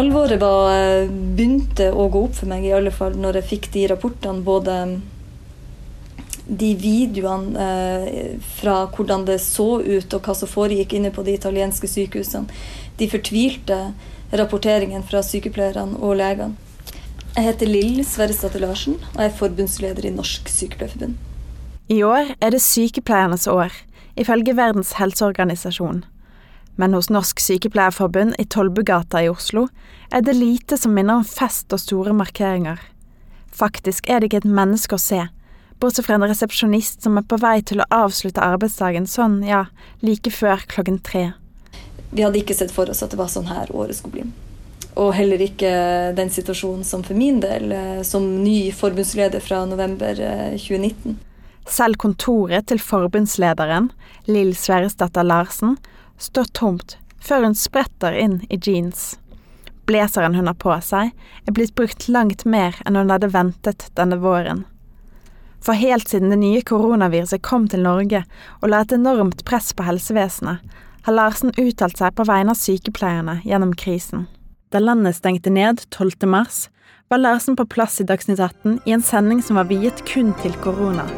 Alvoret 0.00 0.40
var, 0.40 1.08
begynte 1.36 1.90
å 1.92 2.06
gå 2.08 2.24
opp 2.28 2.36
for 2.38 2.48
meg, 2.48 2.64
i 2.64 2.72
alle 2.72 2.92
fall 2.94 3.18
når 3.20 3.40
jeg 3.40 3.48
fikk 3.50 3.66
de 3.74 3.86
rapportene. 3.90 4.40
Både 4.46 4.76
de 6.50 6.70
videoene 6.74 7.66
eh, 7.66 8.38
fra 8.58 8.82
hvordan 8.90 9.26
det 9.28 9.38
så 9.44 9.80
ut 9.82 10.16
og 10.16 10.24
hva 10.24 10.34
som 10.34 10.50
foregikk 10.50 10.96
inne 10.98 11.12
på 11.14 11.24
de 11.26 11.36
italienske 11.36 11.90
sykehusene. 11.90 12.50
De 12.98 13.08
fortvilte 13.10 13.78
rapporteringen 14.36 15.04
fra 15.06 15.22
sykepleierne 15.26 16.00
og 16.00 16.18
legene. 16.18 16.56
Jeg 17.36 17.46
heter 17.46 17.70
Lill 17.70 18.00
Sverresdatter 18.02 18.62
Larsen 18.64 18.96
og 19.12 19.20
er 19.22 19.36
forbundsleder 19.36 20.08
i 20.08 20.14
Norsk 20.14 20.48
Sykepleierforbund. 20.50 21.14
I 21.90 22.02
år 22.06 22.32
er 22.42 22.54
det 22.54 22.62
sykepleiernes 22.62 23.46
år, 23.50 23.74
ifølge 24.18 24.56
Verdens 24.58 24.96
helseorganisasjon. 24.98 26.02
Men 26.80 26.94
hos 26.96 27.10
Norsk 27.12 27.40
Sykepleierforbund 27.40 28.38
i 28.38 28.46
Tollbugata 28.48 29.20
i 29.20 29.28
Oslo 29.28 29.66
er 30.08 30.22
det 30.24 30.32
lite 30.38 30.78
som 30.80 30.94
minner 30.96 31.20
om 31.20 31.26
fest 31.28 31.74
og 31.76 31.82
store 31.82 32.14
markeringer. 32.16 32.80
Faktisk 33.52 34.08
er 34.08 34.22
det 34.22 34.30
ikke 34.30 34.40
et 34.40 34.54
menneske 34.60 34.96
å 34.96 35.02
se, 35.02 35.26
bortsett 35.82 36.06
fra 36.06 36.16
en 36.16 36.24
resepsjonist 36.24 37.04
som 37.04 37.20
er 37.20 37.26
på 37.28 37.36
vei 37.42 37.58
til 37.68 37.82
å 37.82 37.88
avslutte 37.92 38.40
arbeidsdagen 38.40 39.04
sånn, 39.04 39.42
ja, 39.44 39.66
like 40.00 40.32
før 40.32 40.64
klokken 40.72 40.96
tre. 41.04 41.26
Vi 42.16 42.24
hadde 42.24 42.40
ikke 42.40 42.56
sett 42.56 42.72
for 42.72 42.88
oss 42.88 43.04
at 43.04 43.12
det 43.12 43.20
var 43.20 43.28
sånn 43.28 43.52
her 43.52 43.68
året 43.76 44.00
skulle 44.00 44.16
bli. 44.16 44.26
Og 44.96 45.12
heller 45.20 45.44
ikke 45.44 45.70
den 46.16 46.32
situasjonen 46.32 46.88
som 46.88 47.04
for 47.04 47.18
min 47.18 47.44
del, 47.44 47.70
eh, 47.76 48.02
som 48.08 48.24
ny 48.40 48.72
forbundsleder 48.72 49.44
fra 49.44 49.66
november 49.68 50.16
2019. 50.56 51.12
Eh, 51.12 51.70
Selv 51.70 52.00
kontoret 52.00 52.72
til 52.72 52.80
forbundslederen, 52.80 53.92
Lill 54.32 54.56
Sverresdatter 54.56 55.28
Larsen, 55.28 55.76
står 56.20 56.52
tomt 56.56 56.98
før 57.20 57.44
hun 57.48 57.56
spretter 57.58 58.16
inn 58.16 58.40
i 58.48 58.56
jeans. 58.56 59.18
Blazeren 59.88 60.36
hun 60.38 60.48
har 60.48 60.56
på 60.60 60.72
seg, 60.84 61.10
er 61.46 61.56
blitt 61.56 61.74
brukt 61.76 62.08
langt 62.08 62.44
mer 62.48 62.76
enn 62.86 62.96
hun 62.96 63.10
hadde 63.12 63.32
ventet 63.34 63.88
denne 63.98 64.20
våren. 64.22 64.64
For 65.60 65.76
helt 65.76 66.08
siden 66.08 66.32
det 66.32 66.40
nye 66.40 66.62
koronaviruset 66.64 67.42
kom 67.44 67.66
til 67.68 67.84
Norge 67.84 68.22
og 68.60 68.70
la 68.72 68.84
et 68.84 68.94
enormt 68.96 69.44
press 69.48 69.74
på 69.76 69.84
helsevesenet, 69.84 70.60
har 71.04 71.16
Larsen 71.16 71.52
uttalt 71.56 72.00
seg 72.00 72.16
på 72.16 72.26
vegne 72.28 72.52
av 72.52 72.60
sykepleierne 72.60 73.40
gjennom 73.44 73.72
krisen. 73.76 74.26
Da 74.70 74.80
landet 74.80 75.18
stengte 75.18 75.50
ned 75.52 75.82
12. 75.90 76.28
mars, 76.28 76.68
var 77.10 77.18
Larsen 77.18 77.56
på 77.58 77.66
plass 77.66 77.98
i 78.00 78.06
Dagsnytt 78.06 78.38
18 78.38 78.78
i 78.86 78.94
en 78.94 79.02
sending 79.02 79.42
som 79.42 79.58
var 79.58 79.68
viet 79.72 80.04
kun 80.06 80.32
til 80.44 80.54
korona. 80.62 81.08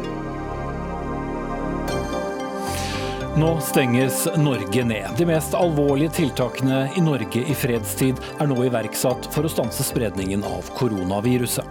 Nå 3.37 3.59
stenges 3.59 4.27
Norge 4.37 4.83
ned. 4.83 5.07
De 5.17 5.25
mest 5.25 5.55
alvorlige 5.57 6.11
tiltakene 6.13 6.83
i 6.97 7.01
Norge 7.01 7.41
i 7.41 7.55
fredstid 7.57 8.19
er 8.37 8.45
nå 8.45 8.59
iverksatt 8.67 9.25
for 9.33 9.47
å 9.47 9.49
stanse 9.49 9.81
spredningen 9.87 10.45
av 10.45 10.69
koronaviruset. 10.77 11.65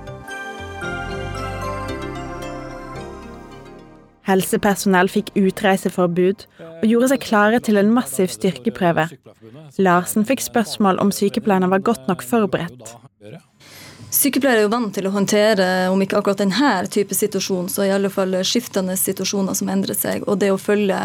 Helsepersonell 4.27 5.11
fikk 5.13 5.31
utreiseforbud 5.39 6.43
og 6.81 6.85
gjorde 6.91 7.13
seg 7.13 7.23
klare 7.29 7.63
til 7.63 7.79
en 7.79 7.95
massiv 7.95 8.35
styrkeprøve. 8.35 9.07
Larsen 9.79 10.27
fikk 10.27 10.43
spørsmål 10.43 10.99
om 10.99 11.15
sykepleierne 11.15 11.71
var 11.71 11.87
godt 11.87 12.11
nok 12.11 12.27
forberedt. 12.27 12.97
Sykepleiere 14.13 14.61
er 14.61 14.67
jo 14.67 14.73
vant 14.75 14.93
til 14.93 15.07
å 15.09 15.13
håndtere, 15.15 15.67
om 15.89 16.03
ikke 16.05 16.19
akkurat 16.19 16.43
denne 16.43 16.73
type 16.93 17.17
situasjon, 17.17 17.71
så 17.73 17.87
i 17.87 17.93
alle 17.95 18.11
fall 18.13 18.35
skiftende 18.45 18.93
situasjoner 19.01 19.57
som 19.57 19.71
endrer 19.73 19.97
seg, 19.97 20.27
og 20.29 20.37
det 20.43 20.51
å 20.53 20.59
følge, 20.61 20.99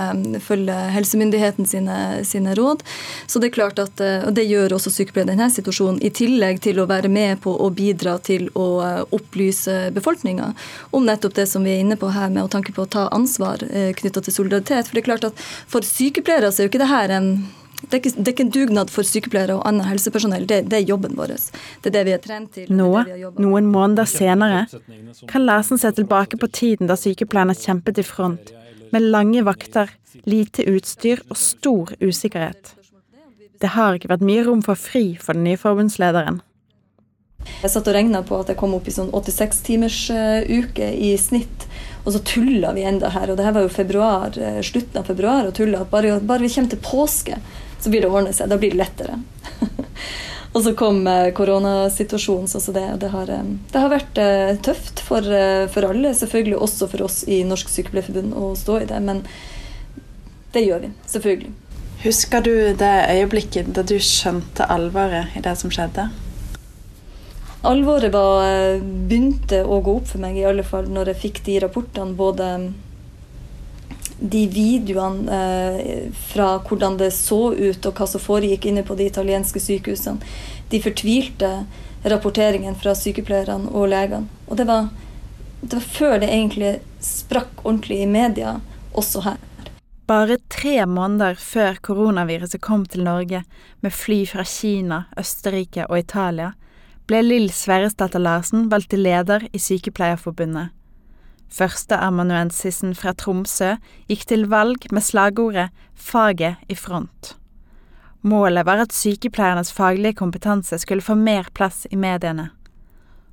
følge 0.44 0.76
helsemyndigheten 0.92 1.70
sine, 1.70 1.96
sine, 2.28 2.52
råd. 2.58 2.84
Så 3.24 3.40
det 3.40 3.48
er 3.48 3.56
klart 3.56 3.80
at, 3.80 4.02
og 4.28 4.34
det 4.36 4.44
gjør 4.50 4.76
også 4.76 4.92
sykepleiere 4.92 5.32
i 5.32 5.34
denne 5.38 5.48
situasjonen, 5.56 6.02
i 6.04 6.12
tillegg 6.12 6.60
til 6.66 6.82
å 6.84 6.88
være 6.90 7.08
med 7.08 7.40
på 7.46 7.54
å 7.56 7.70
bidra 7.72 8.18
til 8.20 8.50
å 8.60 8.68
opplyse 9.16 9.78
befolkninga 9.96 10.50
om 10.92 11.08
nettopp 11.08 11.38
det 11.40 11.46
som 11.48 11.64
vi 11.64 11.78
er 11.78 11.86
inne 11.86 11.96
på 12.00 12.12
her, 12.12 12.28
med 12.28 12.44
å 12.44 12.52
tanke 12.52 12.76
på 12.76 12.84
å 12.84 12.92
ta 12.92 13.06
ansvar 13.16 13.64
eh, 13.72 13.94
knytta 13.96 14.26
til 14.26 14.36
solidaritet. 14.36 14.90
For 14.90 15.00
det 15.00 15.06
er 15.06 15.08
klart 15.14 15.30
at 15.30 15.48
for 15.72 15.88
sykepleiere 15.88 16.52
så 16.52 16.66
er 16.66 16.68
jo 16.68 16.74
ikke 16.74 16.84
det 16.84 16.92
her 16.92 17.16
en 17.22 17.32
det 17.82 17.94
er, 17.94 18.00
ikke, 18.02 18.12
det 18.18 18.24
er 18.26 18.34
ikke 18.34 18.46
en 18.48 18.54
dugnad 18.56 18.90
for 18.90 19.06
sykepleiere 19.06 19.60
og 19.60 19.68
annet 19.70 19.86
helsepersonell. 19.86 20.48
Det, 20.50 20.64
det, 20.72 20.80
er 20.80 20.88
jobben 20.90 21.14
vår. 21.18 21.36
Det 21.84 21.92
er 21.92 21.94
det 21.94 22.06
vi 22.08 22.16
er 22.16 22.24
trent 22.24 22.50
til. 22.56 22.72
Nå, 22.74 22.90
noen 23.38 23.68
måneder 23.70 24.10
senere, 24.10 24.64
kan 25.30 25.46
Larsen 25.46 25.78
se 25.78 25.92
tilbake 25.94 26.40
på 26.42 26.50
tiden 26.50 26.90
da 26.90 26.98
sykepleierne 26.98 27.54
kjempet 27.58 28.02
i 28.02 28.08
front, 28.08 28.50
med 28.92 29.06
lange 29.14 29.44
vakter, 29.46 29.94
lite 30.26 30.66
utstyr 30.72 31.22
og 31.30 31.38
stor 31.38 31.94
usikkerhet. 32.02 32.74
Det 33.62 33.74
har 33.74 33.98
ikke 33.98 34.10
vært 34.10 34.26
mye 34.26 34.44
rom 34.46 34.66
for 34.66 34.78
fri 34.78 35.12
for 35.22 35.38
den 35.38 35.46
nye 35.46 35.60
forbundslederen. 35.62 36.42
Jeg 37.62 37.72
satt 37.72 37.88
og 37.88 37.96
regna 37.96 38.24
på 38.26 38.38
at 38.42 38.50
jeg 38.52 38.60
kom 38.60 38.74
opp 38.76 38.90
i 38.90 38.94
sånn 38.94 39.12
86 39.16 39.62
timers 39.66 40.00
uh, 40.14 40.42
uke 40.44 40.90
i 40.94 41.14
snitt. 41.22 41.68
Og 42.04 42.14
så 42.16 42.22
tulla 42.26 42.74
vi 42.76 42.86
enda 42.88 43.12
her. 43.14 43.32
Og 43.32 43.40
det 43.40 43.46
her 43.48 43.56
var 43.56 43.66
jo 43.66 43.72
februar, 43.74 44.36
uh, 44.36 44.60
slutten 44.66 45.00
av 45.02 45.08
februar 45.10 45.48
og 45.48 45.56
tulla. 45.58 45.86
Bare, 45.90 46.18
bare 46.20 46.46
vi 46.46 46.52
kommer 46.54 46.74
til 46.74 46.84
påske, 46.84 47.40
så 47.80 47.90
blir 47.90 48.02
det 48.02 48.10
ordne 48.10 48.34
seg. 48.34 48.50
Da 48.50 48.58
blir 48.60 48.74
det 48.74 48.80
lettere. 48.80 49.20
og 50.54 50.64
så 50.64 50.74
kom 50.78 51.04
eh, 51.08 51.30
koronasituasjonen. 51.38 52.48
Så 52.48 52.72
det, 52.72 52.86
det, 53.02 53.12
har, 53.14 53.30
eh, 53.30 53.54
det, 53.72 53.78
har, 53.78 53.94
vært 53.94 54.22
eh, 54.22 54.56
tøft 54.66 55.04
for, 55.06 55.28
for, 55.74 55.90
alle, 55.90 56.14
selvfølgelig 56.18 56.60
også 56.68 56.90
for 56.94 57.08
oss 57.08 57.22
i 57.28 57.44
Norsk 57.48 57.72
Sykepleierforbund 57.74 58.36
å 58.38 58.52
stå 58.58 58.82
i 58.82 58.90
det. 58.90 59.02
Men 59.04 59.24
det 60.56 60.66
gjør 60.66 60.88
vi, 60.88 60.94
selvfølgelig. 61.10 61.54
Husker 62.04 62.46
du 62.46 62.54
det 62.78 62.96
øyeblikket 63.10 63.74
da 63.74 63.84
du 63.86 63.98
skjønte 64.02 64.68
alvoret 64.70 65.34
i 65.38 65.44
det 65.46 65.54
som 65.58 65.74
skjedde? 65.74 66.10
Alvoret 67.68 68.14
var, 68.14 68.78
begynte 69.10 69.64
å 69.66 69.80
gå 69.84 69.96
opp 69.98 70.12
for 70.12 70.22
meg, 70.22 70.38
i 70.38 70.46
alle 70.46 70.64
fall 70.64 70.86
når 70.94 71.12
jeg 71.12 71.22
fikk 71.24 71.42
de 71.48 71.58
rapportene. 71.66 72.14
både 72.16 72.52
de 74.20 74.44
videoene 74.50 75.34
eh, 75.34 76.06
fra 76.30 76.58
hvordan 76.66 76.98
det 76.98 77.12
så 77.14 77.54
ut 77.54 77.86
og 77.86 78.00
hva 78.00 78.08
som 78.10 78.24
foregikk 78.24 78.66
inne 78.70 78.84
på 78.88 78.98
de 78.98 79.10
italienske 79.10 79.62
sykehusene. 79.62 80.24
De 80.72 80.82
fortvilte 80.84 81.52
rapporteringene 82.08 82.78
fra 82.80 82.96
sykepleierne 82.98 83.72
og 83.72 83.90
legene. 83.92 84.30
Og 84.48 84.58
det 84.60 84.68
var, 84.70 84.90
det 85.62 85.78
var 85.80 85.90
før 85.98 86.18
det 86.24 86.32
egentlig 86.32 86.74
sprakk 87.04 87.64
ordentlig 87.64 88.02
i 88.04 88.10
media, 88.10 88.58
også 88.98 89.24
her. 89.28 89.38
Bare 90.08 90.38
tre 90.48 90.86
måneder 90.88 91.36
før 91.36 91.78
koronaviruset 91.84 92.62
kom 92.64 92.86
til 92.88 93.04
Norge 93.04 93.44
med 93.84 93.94
fly 93.94 94.22
fra 94.30 94.46
Kina, 94.48 95.04
Østerrike 95.20 95.84
og 95.90 96.00
Italia, 96.00 96.54
ble 97.08 97.20
Lill 97.24 97.50
Sverresdatter 97.52 98.24
Larsen 98.24 98.70
valgt 98.72 98.94
til 98.94 99.04
leder 99.04 99.44
i 99.52 99.60
Sykepleierforbundet. 99.60 100.72
Førsteamanuensisen 101.54 102.94
fra 102.98 103.14
Tromsø 103.16 103.76
gikk 104.10 104.26
til 104.28 104.48
valg 104.52 104.88
med 104.92 105.04
slagordet 105.04 105.70
'Faget 105.96 106.58
i 106.68 106.76
front'. 106.76 107.34
Målet 108.22 108.66
var 108.66 108.82
at 108.84 108.94
sykepleiernes 108.94 109.72
faglige 109.72 110.18
kompetanse 110.20 110.80
skulle 110.80 111.02
få 111.02 111.16
mer 111.16 111.48
plass 111.54 111.88
i 111.92 111.96
mediene. 111.96 112.50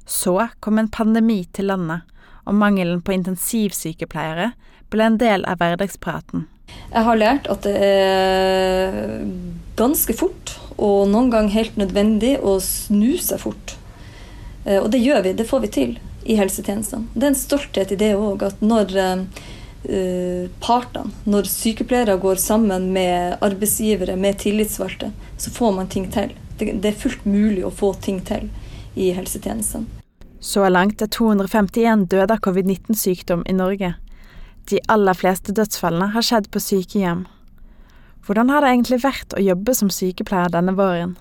Så 0.07 0.49
kom 0.61 0.79
en 0.79 0.89
pandemi 0.89 1.45
til 1.53 1.65
landet, 1.65 2.01
og 2.45 2.55
mangelen 2.55 3.01
på 3.03 3.13
intensivsykepleiere 3.13 4.53
ble 4.91 5.07
en 5.07 5.19
del 5.19 5.45
av 5.49 5.59
hverdagspraten. 5.59 6.47
Jeg 6.93 7.07
har 7.07 7.17
lært 7.17 7.49
at 7.51 7.65
det 7.67 7.75
er 7.83 9.25
ganske 9.77 10.15
fort, 10.17 10.59
og 10.77 11.09
noen 11.11 11.31
ganger 11.33 11.57
helt 11.57 11.77
nødvendig, 11.81 12.37
å 12.39 12.59
snu 12.63 13.17
seg 13.19 13.41
fort. 13.43 13.77
Eh, 14.65 14.79
og 14.81 14.91
det 14.93 15.03
gjør 15.03 15.25
vi, 15.25 15.33
det 15.33 15.49
får 15.49 15.65
vi 15.65 15.73
til 15.75 15.97
i 16.25 16.37
helsetjenestene. 16.39 17.11
Det 17.15 17.27
er 17.27 17.33
en 17.33 17.39
stolthet 17.39 17.93
i 17.95 17.99
det 18.01 18.13
òg, 18.17 18.45
at 18.47 18.63
når 18.65 18.95
uh, 18.99 20.47
partene, 20.65 21.13
når 21.29 21.51
sykepleiere 21.53 22.17
går 22.23 22.41
sammen 22.41 22.91
med 22.95 23.37
arbeidsgivere, 23.45 24.17
med 24.17 24.41
tillitsvalgte, 24.41 25.13
så 25.37 25.53
får 25.53 25.77
man 25.81 25.91
ting 25.93 26.09
til. 26.13 26.33
Det, 26.59 26.73
det 26.81 26.93
er 26.93 27.03
fullt 27.05 27.27
mulig 27.27 27.65
å 27.67 27.75
få 27.75 27.93
ting 28.01 28.23
til 28.25 28.49
i 28.95 29.11
helsetjenestene. 29.17 30.03
Så 30.45 30.67
langt 30.69 31.01
er 31.01 31.09
251 31.09 32.05
døde 32.13 32.35
av 32.35 32.41
covid-19-sykdom 32.45 33.47
i 33.49 33.55
Norge. 33.57 33.95
De 34.69 34.81
aller 34.93 35.17
fleste 35.17 35.55
dødsfallene 35.57 36.11
har 36.13 36.25
skjedd 36.25 36.51
på 36.53 36.61
sykehjem. 36.61 37.25
Hvordan 38.25 38.53
har 38.53 38.65
det 38.65 38.75
egentlig 38.75 38.99
vært 39.05 39.37
å 39.37 39.41
jobbe 39.41 39.75
som 39.77 39.91
sykepleier 39.93 40.53
denne 40.53 40.77
våren? 40.77 41.17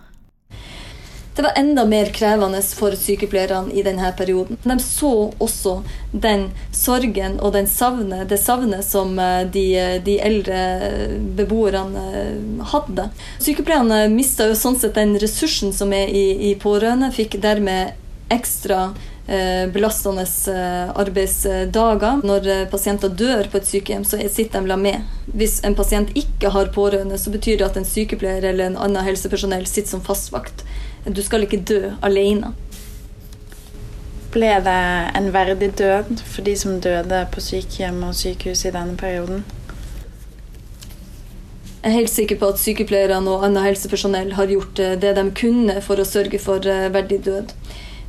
Det 1.36 1.42
var 1.42 1.52
enda 1.56 1.86
mer 1.86 2.06
krevende 2.06 2.62
for 2.62 2.94
sykepleierne 2.94 3.74
i 3.74 3.82
denne 3.84 4.12
perioden. 4.18 4.58
De 4.64 4.76
så 4.80 5.32
også 5.42 5.80
den 6.12 6.52
sorgen 6.72 7.40
og 7.40 7.56
den 7.56 7.66
savne, 7.68 8.20
det 8.30 8.38
savnet 8.38 8.86
som 8.86 9.18
eh, 9.20 9.42
de, 9.50 9.66
de 10.06 10.20
eldre 10.22 10.60
beboerne 11.38 12.04
eh, 12.20 12.68
hadde. 12.74 13.08
Sykepleierne 13.42 14.04
mista 14.14 14.52
sånn 14.54 14.78
sett 14.78 14.94
den 15.00 15.18
ressursen 15.18 15.74
som 15.74 15.96
er 15.98 16.14
i, 16.14 16.52
i 16.52 16.54
pårørende, 16.62 17.10
fikk 17.18 17.40
dermed 17.42 17.98
ekstra 18.30 18.92
eh, 19.26 19.66
belastende 19.74 20.28
arbeidsdager. 21.02 22.22
Når 22.30 22.70
pasienter 22.70 23.10
dør 23.10 23.50
på 23.50 23.58
et 23.58 23.74
sykehjem, 23.74 24.06
så 24.06 24.22
sitter 24.30 24.62
de 24.62 24.70
la 24.70 24.78
med. 24.78 25.02
Hvis 25.34 25.64
en 25.66 25.74
pasient 25.74 26.14
ikke 26.14 26.54
har 26.54 26.70
pårørende, 26.78 27.18
så 27.18 27.34
betyr 27.34 27.58
det 27.58 27.72
at 27.72 27.82
en 27.82 27.90
sykepleier 27.90 28.52
eller 28.54 28.70
en 28.70 28.82
annen 28.86 29.10
helsepersonell 29.10 29.66
sitter 29.66 29.98
som 29.98 30.06
fastvakt 30.06 30.68
Du 31.06 31.22
skal 31.22 31.44
ikke 31.44 31.64
dø 31.68 31.82
alene. 32.02 32.54
Ble 34.34 34.54
det 34.66 34.80
en 35.20 35.28
verdig 35.34 35.74
død 35.78 36.24
for 36.24 36.46
de 36.46 36.56
som 36.58 36.80
døde 36.82 37.26
på 37.32 37.44
sykehjem 37.44 38.00
og 38.08 38.16
sykehus 38.18 38.64
i 38.66 38.72
denne 38.74 38.96
perioden? 38.98 39.44
Jeg 41.84 41.92
er 41.92 41.98
helt 41.98 42.14
sikker 42.14 42.40
på 42.40 42.48
at 42.54 42.62
sykepleierne 42.62 43.28
og 43.28 43.44
annet 43.44 43.66
helsepersonell 43.66 44.32
har 44.38 44.48
gjort 44.48 44.80
eh, 44.80 44.94
det 44.96 45.10
de 45.18 45.26
kunne 45.36 45.82
for 45.84 46.00
å 46.00 46.08
sørge 46.08 46.40
for 46.40 46.64
eh, 46.64 46.88
verdig 46.94 47.18
død. 47.26 47.52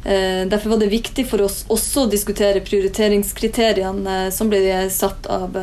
Eh, 0.06 0.44
derfor 0.46 0.76
var 0.76 0.84
det 0.84 0.92
viktig 0.92 1.24
for 1.26 1.42
oss 1.42 1.64
også 1.66 2.04
å 2.04 2.12
diskutere 2.12 2.62
prioriteringskriteriene 2.62 4.28
som 4.32 4.52
ble 4.52 4.62
satt 4.94 5.26
av, 5.26 5.58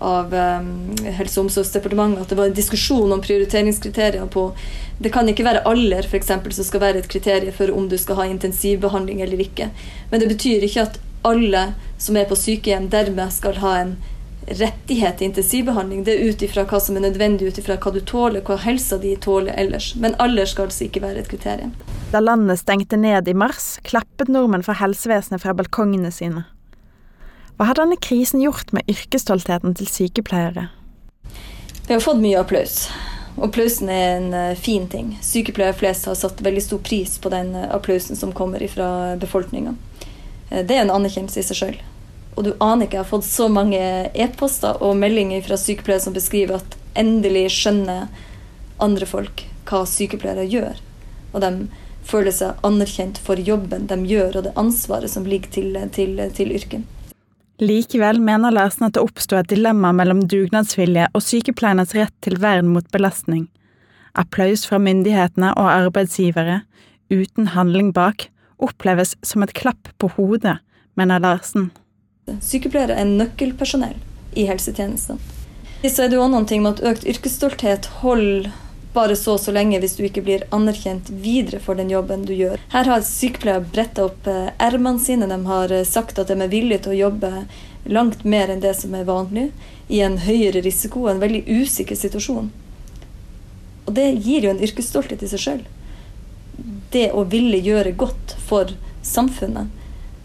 av 0.00 0.32
Helse- 0.32 1.38
og 1.38 1.46
omsorgsdepartementet. 1.46 2.22
At 2.22 2.32
det 2.32 2.38
var 2.38 2.50
en 2.50 2.56
diskusjon 2.56 3.12
om 3.12 3.20
prioriteringskriterier 3.20 4.26
på 4.26 4.50
Det 5.00 5.12
kan 5.12 5.28
ikke 5.28 5.44
være 5.46 5.64
alder 5.64 6.04
for 6.04 6.18
eksempel, 6.18 6.52
som 6.52 6.64
skal 6.64 6.80
være 6.80 6.98
et 7.00 7.08
kriterium 7.08 7.54
for 7.56 7.70
om 7.72 7.88
du 7.88 7.96
skal 7.98 8.18
ha 8.18 8.26
intensivbehandling 8.28 9.22
eller 9.24 9.40
ikke. 9.40 9.70
Men 10.10 10.20
det 10.20 10.28
betyr 10.28 10.66
ikke 10.66 10.82
at 10.82 10.98
alle 11.24 11.74
som 11.98 12.16
er 12.16 12.28
på 12.28 12.36
sykehjem, 12.36 12.90
dermed 12.92 13.32
skal 13.32 13.56
ha 13.62 13.76
en 13.80 13.94
rettighet 14.50 15.18
til 15.18 15.30
intensivbehandling. 15.30 16.04
Det 16.04 16.16
er 16.16 16.30
ut 16.30 16.42
ifra 16.42 16.64
hva 16.68 16.80
som 16.82 16.96
er 16.96 17.04
nødvendig, 17.06 17.48
ut 17.48 17.60
ifra 17.60 17.76
hva 17.80 17.92
du 17.94 18.00
tåler, 18.00 18.44
hva 18.44 18.58
helsa 18.60 18.98
di 19.00 19.14
tåler 19.16 19.54
ellers. 19.56 19.94
Men 19.96 20.16
alder 20.18 20.48
skal 20.48 20.68
altså 20.68 20.86
ikke 20.88 21.04
være 21.04 21.24
et 21.24 21.32
kriterium. 21.32 21.74
Da 22.10 22.20
landet 22.20 22.58
stengte 22.58 22.98
ned 22.98 23.28
i 23.28 23.36
mars, 23.36 23.76
klappet 23.86 24.32
nordmenn 24.32 24.66
for 24.66 24.80
helsevesenet 24.80 25.44
fra 25.44 25.54
balkongene 25.56 26.10
sine. 26.14 26.44
Hva 27.60 27.66
har 27.68 27.76
denne 27.76 27.98
krisen 28.00 28.40
gjort 28.40 28.70
med 28.72 28.86
yrkesstoltheten 28.88 29.74
til 29.76 29.84
sykepleiere? 29.84 30.62
Vi 31.84 31.92
har 31.92 32.00
fått 32.00 32.16
mye 32.22 32.38
applaus. 32.40 32.86
Applausen 33.36 33.90
er 33.92 34.14
en 34.14 34.28
eh, 34.32 34.54
fin 34.56 34.86
ting. 34.88 35.10
Sykepleiere 35.20 35.76
flest 35.76 36.06
har 36.08 36.14
satt 36.16 36.40
veldig 36.40 36.62
stor 36.64 36.78
pris 36.80 37.18
på 37.20 37.28
den 37.28 37.50
eh, 37.52 37.66
applausen 37.68 38.16
som 38.16 38.30
kommer 38.32 38.64
fra 38.72 38.86
befolkninga. 39.20 39.74
Eh, 40.48 40.62
det 40.64 40.78
er 40.78 40.86
en 40.86 40.92
anerkjennelse 40.94 41.42
i 41.42 41.44
seg 41.50 41.58
sjøl. 41.58 41.76
Og 42.32 42.46
du 42.46 42.54
aner 42.64 42.86
ikke, 42.86 42.96
jeg 42.96 43.02
har 43.02 43.10
fått 43.10 43.28
så 43.28 43.50
mange 43.52 43.82
e-poster 44.14 44.80
og 44.80 44.96
meldinger 44.96 45.44
fra 45.44 45.58
sykepleiere 45.60 46.06
som 46.06 46.16
beskriver 46.16 46.62
at 46.62 46.78
endelig 46.96 47.50
skjønner 47.58 48.08
andre 48.80 49.08
folk 49.10 49.42
hva 49.68 49.82
sykepleiere 49.84 50.46
gjør. 50.48 50.80
Og 51.34 51.44
de 51.44 51.52
føler 52.08 52.32
seg 52.32 52.64
anerkjent 52.64 53.20
for 53.20 53.36
jobben 53.36 53.84
de 53.92 54.00
gjør, 54.08 54.40
og 54.40 54.48
det 54.48 54.56
ansvaret 54.64 55.12
som 55.12 55.28
ligger 55.28 55.52
til, 55.58 55.76
til, 55.92 56.16
til 56.40 56.56
yrket. 56.56 56.88
Likevel 57.60 58.20
mener 58.24 58.54
Larsen 58.56 58.86
at 58.86 58.94
det 58.96 59.02
oppsto 59.04 59.36
et 59.36 59.50
dilemma 59.52 59.90
mellom 59.92 60.22
dugnadsvilje 60.32 61.10
og 61.12 61.24
sykepleiernes 61.24 61.92
rett 61.92 62.14
til 62.24 62.38
vern 62.40 62.70
mot 62.72 62.86
belastning. 62.94 63.50
Applaus 64.16 64.64
fra 64.66 64.78
myndighetene 64.80 65.52
og 65.60 65.68
arbeidsgivere, 65.68 66.62
uten 67.12 67.50
handling 67.52 67.92
bak, 67.92 68.30
oppleves 68.64 69.12
som 69.22 69.44
et 69.44 69.52
klapp 69.56 69.92
på 70.00 70.08
hodet, 70.16 70.56
mener 70.96 71.20
Larsen. 71.20 71.68
Sykepleiere 72.40 72.96
er 72.96 73.12
nøkkelpersonell 73.12 73.98
i 74.38 74.46
helsetjenesten. 74.48 75.20
Så 75.84 76.04
er 76.04 76.10
det 76.10 76.16
jo 76.16 76.26
noen 76.32 76.48
ting 76.48 76.64
med 76.64 76.78
at 76.78 76.84
økt 76.94 77.06
yrkesstolthet 77.08 77.92
holder 78.00 78.48
bare 78.92 79.16
så 79.16 79.36
og 79.36 79.40
så 79.40 79.52
lenge 79.54 79.78
hvis 79.82 79.96
du 79.98 80.04
ikke 80.06 80.24
blir 80.26 80.46
anerkjent 80.54 81.10
videre 81.22 81.60
for 81.62 81.78
den 81.78 81.90
jobben 81.92 82.24
du 82.26 82.32
gjør. 82.34 82.60
Her 82.72 82.90
har 82.90 83.06
sykepleiere 83.06 83.66
bretta 83.72 84.06
opp 84.08 84.26
eh, 84.30 84.50
ermene 84.58 85.02
sine. 85.02 85.28
De 85.30 85.38
har 85.46 85.74
eh, 85.74 85.86
sagt 85.86 86.18
at 86.18 86.30
de 86.30 86.38
er 86.38 86.52
villige 86.52 86.84
til 86.86 86.96
å 86.96 87.00
jobbe 87.06 87.32
langt 87.90 88.24
mer 88.24 88.50
enn 88.50 88.62
det 88.62 88.74
som 88.76 88.94
er 88.94 89.08
vanlig, 89.08 89.50
i 89.88 90.02
en 90.06 90.18
høyere 90.22 90.62
risiko 90.62 91.08
en 91.08 91.22
veldig 91.22 91.44
usikker 91.48 91.98
situasjon. 91.98 92.50
Og 93.86 93.94
det 93.96 94.10
gir 94.22 94.44
jo 94.46 94.52
en 94.52 94.62
yrkesstolthet 94.62 95.22
i 95.24 95.30
seg 95.30 95.42
sjøl. 95.42 95.62
Det 96.94 97.08
å 97.16 97.24
ville 97.30 97.58
gjøre 97.58 97.96
godt 97.98 98.36
for 98.46 98.74
samfunnet. 99.06 99.70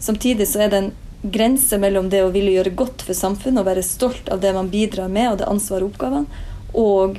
Samtidig 0.02 0.46
så 0.50 0.66
er 0.66 0.70
det 0.70 0.82
en 0.82 0.92
grense 1.32 1.78
mellom 1.80 2.10
det 2.12 2.20
å 2.22 2.30
ville 2.34 2.52
gjøre 2.54 2.74
godt 2.78 3.02
for 3.06 3.16
samfunnet 3.16 3.62
og 3.62 3.70
være 3.70 3.86
stolt 3.86 4.28
av 4.30 4.42
det 4.42 4.52
man 4.54 4.70
bidrar 4.70 5.08
med, 5.10 5.32
og 5.32 5.40
det 5.40 5.48
ansvaret 5.50 5.86
og 5.86 5.94
oppgavene, 5.94 6.44
og 6.76 7.18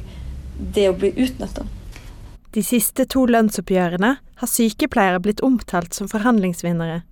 det 0.58 0.88
å 0.90 0.96
bli 0.98 1.14
utnytta. 1.16 1.66
De 2.56 2.64
siste 2.66 3.06
to 3.06 3.26
lønnsoppgjørene 3.30 4.16
har 4.42 4.50
sykepleiere 4.50 5.22
blitt 5.22 5.44
omtalt 5.46 5.94
som 5.94 6.10
forhandlingsvinnere. 6.10 7.04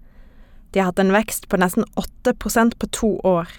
De 0.72 0.82
har 0.82 0.90
hatt 0.90 1.02
en 1.04 1.14
vekst 1.14 1.48
på 1.52 1.60
nesten 1.62 1.86
8% 2.00 2.78
på 2.82 2.90
to 2.96 3.12
år. 3.24 3.52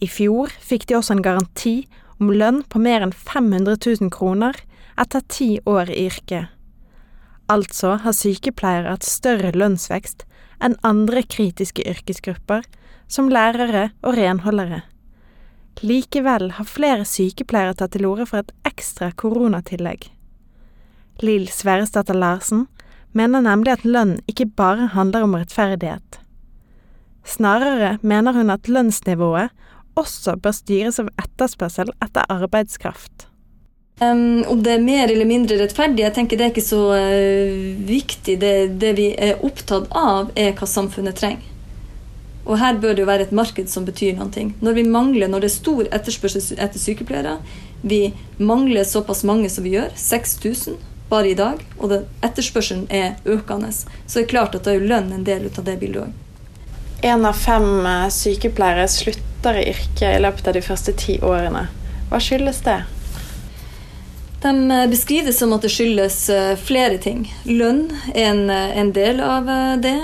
I 0.00 0.08
fjor 0.08 0.52
fikk 0.64 0.86
de 0.88 0.96
også 0.96 1.16
en 1.16 1.24
garanti 1.24 1.74
om 2.20 2.30
lønn 2.32 2.62
på 2.68 2.80
mer 2.80 3.04
enn 3.04 3.12
500 3.12 3.76
000 3.76 4.12
kroner 4.14 4.56
etter 5.00 5.24
ti 5.32 5.50
år 5.68 5.90
i 5.92 6.06
yrket. 6.08 6.48
Altså 7.50 7.96
har 8.04 8.14
sykepleiere 8.14 8.94
hatt 8.94 9.06
større 9.08 9.50
lønnsvekst 9.56 10.24
enn 10.62 10.76
andre 10.86 11.24
kritiske 11.24 11.82
yrkesgrupper, 11.88 12.62
som 13.10 13.30
lærere 13.32 13.88
og 14.04 14.14
renholdere. 14.14 14.84
Likevel 15.80 16.50
har 16.58 16.68
flere 16.68 17.06
sykepleiere 17.08 17.74
tatt 17.78 17.94
til 17.96 18.04
orde 18.08 18.26
for 18.28 18.42
et 18.42 18.52
ekstra 18.68 19.10
koronatillegg. 19.16 20.10
Lill 21.24 21.46
Sverresdatter 21.52 22.16
Larsen 22.16 22.66
mener 23.16 23.44
nemlig 23.44 23.72
at 23.78 23.86
lønn 23.88 24.18
ikke 24.30 24.50
bare 24.60 24.90
handler 24.94 25.24
om 25.24 25.38
rettferdighet. 25.38 26.20
Snarere 27.24 27.96
mener 28.02 28.36
hun 28.36 28.52
at 28.52 28.68
lønnsnivået 28.68 29.50
også 29.98 30.36
bør 30.40 30.54
styres 30.56 31.00
av 31.02 31.10
etterspørsel 31.20 31.92
etter 32.04 32.28
arbeidskraft. 32.32 33.26
Um, 34.00 34.40
om 34.48 34.62
det 34.64 34.78
er 34.78 34.84
mer 34.84 35.10
eller 35.12 35.28
mindre 35.28 35.58
rettferdig, 35.60 36.06
jeg 36.06 36.14
tenker 36.16 36.38
det 36.40 36.46
er 36.46 36.52
ikke 36.54 36.64
så 36.64 36.84
uh, 36.96 37.80
viktig. 37.88 38.38
Det, 38.40 38.52
det, 38.80 38.94
vi 38.96 39.10
er 39.12 39.42
opptatt 39.44 39.90
av, 39.92 40.30
er 40.36 40.54
hva 40.56 40.68
samfunnet 40.68 41.20
trenger. 41.20 41.44
Og 42.46 42.58
her 42.58 42.78
bør 42.80 42.94
det 42.96 43.04
jo 43.04 43.08
være 43.10 43.26
et 43.28 43.34
marked 43.36 43.68
som 43.70 43.84
betyr 43.86 44.16
noe. 44.18 44.46
Når 44.60 44.76
vi 44.78 44.84
mangler, 44.88 45.28
når 45.28 45.44
det 45.44 45.50
er 45.50 45.56
stor 45.56 45.90
etterspørsel 45.90 46.56
etter 46.56 46.80
sykepleiere, 46.80 47.36
vi 47.82 48.12
mangler 48.38 48.84
såpass 48.84 49.24
mange 49.28 49.50
som 49.52 49.64
vi 49.64 49.74
gjør, 49.76 49.92
6000 49.96 50.78
bare 51.10 51.32
i 51.32 51.34
dag, 51.34 51.62
og 51.78 51.90
det, 51.90 52.04
etterspørselen 52.22 52.86
er 52.94 53.16
økende, 53.26 53.72
så 53.72 54.18
er 54.18 54.22
det 54.22 54.30
klart 54.30 54.54
at 54.54 54.64
da 54.64 54.72
er 54.72 54.80
jo 54.80 54.90
lønn 54.92 55.10
en 55.12 55.26
del 55.26 55.48
av 55.50 55.64
det 55.66 55.76
bildet 55.80 56.06
òg. 56.06 56.26
En 57.10 57.24
av 57.24 57.36
fem 57.40 57.86
eh, 57.88 58.06
sykepleiere 58.12 58.86
slutter 58.92 59.56
i 59.56 59.68
yrket 59.72 60.06
i 60.06 60.20
løpet 60.20 60.50
av 60.50 60.56
de 60.56 60.62
første 60.64 60.92
ti 61.00 61.16
årene. 61.24 61.64
Hva 62.10 62.20
skyldes 62.22 62.60
det? 62.66 62.82
De 64.40 64.68
beskrives 64.88 64.90
beskriver 64.90 65.26
det 65.26 65.32
som 65.36 65.50
at 65.52 65.64
det 65.66 65.68
skyldes 65.68 66.14
eh, 66.32 66.54
flere 66.56 66.96
ting. 66.96 67.26
Lønn 67.44 67.90
er 68.14 68.30
en, 68.30 68.46
eh, 68.48 68.78
en 68.80 68.92
del 68.96 69.18
av 69.20 69.50
det. 69.84 69.98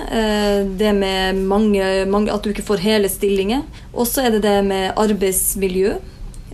Det 0.76 0.92
med 0.92 1.40
mange, 1.48 2.04
mange, 2.04 2.32
at 2.32 2.44
du 2.44 2.50
ikke 2.50 2.66
får 2.66 2.84
hele 2.84 3.08
stillinger. 3.08 3.62
Og 3.94 4.04
så 4.04 4.26
er 4.26 4.36
det 4.36 4.42
det 4.44 4.58
med 4.66 4.92
arbeidsmiljø. 4.96 5.94